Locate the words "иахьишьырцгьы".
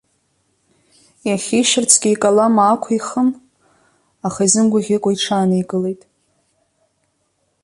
1.27-2.09